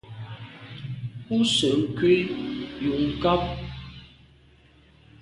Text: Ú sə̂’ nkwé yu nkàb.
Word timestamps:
Ú 1.35 1.37
sə̂’ 1.53 1.73
nkwé 1.81 2.13
yu 2.83 2.91
nkàb. 3.09 3.41